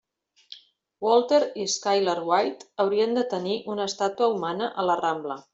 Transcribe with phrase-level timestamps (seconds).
[1.07, 5.43] Walter i Skyler White haurien de tenir una estàtua humana a la Rambla.